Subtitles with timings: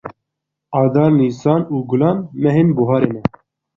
[0.81, 3.21] Adar, Nîsan û Gulan mehên buharê ne.